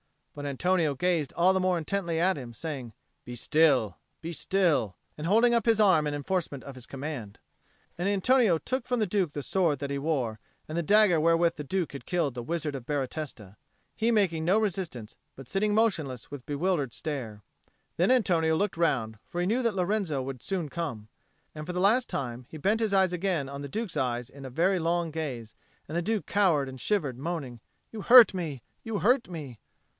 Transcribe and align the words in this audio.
But 0.33 0.45
Antonio 0.45 0.95
gazed 0.95 1.33
all 1.33 1.53
the 1.53 1.59
more 1.59 1.77
intently 1.77 2.19
at 2.19 2.37
him, 2.37 2.53
saying, 2.53 2.93
"Be 3.25 3.35
still, 3.35 3.97
be 4.21 4.31
still!" 4.33 4.95
and 5.17 5.27
holding 5.27 5.53
up 5.53 5.65
his 5.65 5.79
arm 5.79 6.07
in 6.07 6.13
enforcement 6.15 6.63
of 6.63 6.73
his 6.73 6.87
command. 6.87 7.37
And 7.99 8.07
Antonio 8.09 8.57
took 8.57 8.87
from 8.87 8.99
the 8.99 9.05
Duke 9.05 9.33
the 9.33 9.43
sword 9.43 9.77
that 9.79 9.89
he 9.91 9.99
wore 9.99 10.39
and 10.67 10.75
the 10.75 10.81
dagger 10.83 11.19
wherewith 11.19 11.55
the 11.57 11.65
Duke 11.65 11.91
had 11.91 12.05
killed 12.07 12.33
the 12.33 12.41
Wizard 12.41 12.73
of 12.75 12.85
Baratesta, 12.85 13.57
he 13.95 14.09
making 14.09 14.43
no 14.45 14.57
resistance, 14.57 15.15
but 15.35 15.49
sitting 15.49 15.75
motionless 15.75 16.31
with 16.31 16.47
bewildered 16.47 16.93
stare. 16.93 17.43
Then 17.97 18.09
Antonio 18.09 18.55
looked 18.55 18.77
round, 18.77 19.19
for 19.27 19.41
he 19.41 19.45
knew 19.45 19.61
that 19.61 19.75
Lorenzo 19.75 20.21
would 20.23 20.41
soon 20.41 20.69
come. 20.69 21.09
And 21.53 21.67
for 21.67 21.73
the 21.73 21.79
last 21.81 22.09
time 22.09 22.45
he 22.49 22.57
bent 22.57 22.79
his 22.79 22.93
eyes 22.93 23.13
again 23.13 23.49
on 23.49 23.61
the 23.61 23.67
Duke's 23.69 23.97
eyes 23.97 24.31
in 24.31 24.45
a 24.45 24.49
very 24.49 24.79
long 24.79 25.11
gaze 25.11 25.53
and 25.87 25.95
the 25.95 26.01
Duke 26.01 26.25
cowered 26.25 26.69
and 26.69 26.81
shivered, 26.81 27.19
moaning, 27.19 27.59
"You 27.91 28.01
hurt 28.01 28.33
me, 28.33 28.63
you 28.81 28.99
hurt 28.99 29.27
me." 29.29 29.59